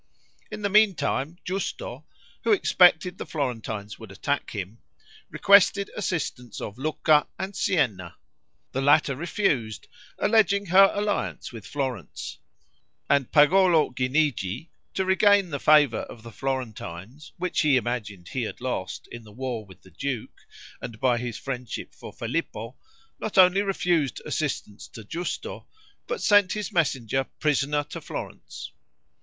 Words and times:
In 0.49 0.63
the 0.63 0.69
meantime, 0.69 1.37
Giusto, 1.45 2.05
who 2.43 2.51
expected 2.53 3.19
the 3.19 3.25
Florentines 3.27 3.99
would 3.99 4.11
attack 4.11 4.49
him, 4.49 4.79
requested 5.29 5.91
assistance 5.95 6.59
of 6.59 6.79
Lucca 6.79 7.27
and 7.37 7.55
Sienna. 7.55 8.15
The 8.71 8.81
latter 8.81 9.15
refused, 9.15 9.87
alleging 10.17 10.65
her 10.65 10.91
alliance 10.95 11.51
with 11.53 11.67
Florence; 11.67 12.39
and 13.11 13.31
Pagolo 13.31 13.91
Guinigi, 13.91 14.71
to 14.95 15.05
regain 15.05 15.51
the 15.51 15.59
favor 15.59 15.99
of 15.99 16.23
the 16.23 16.31
Florentines, 16.31 17.33
which 17.37 17.59
he 17.61 17.77
imagined 17.77 18.29
he 18.29 18.41
had 18.41 18.59
lost 18.59 19.07
in 19.11 19.23
the 19.23 19.31
war 19.31 19.67
with 19.67 19.83
the 19.83 19.91
duke 19.91 20.41
and 20.81 20.99
by 20.99 21.19
his 21.19 21.37
friendship 21.37 21.93
for 21.93 22.11
Filippo, 22.11 22.75
not 23.19 23.37
only 23.37 23.61
refused 23.61 24.19
assistance 24.25 24.87
to 24.87 25.03
Giusto, 25.03 25.67
but 26.07 26.23
sent 26.23 26.53
his 26.53 26.71
messenger 26.71 27.25
prisoner 27.39 27.83
to 27.83 28.01
Florence. 28.01 28.71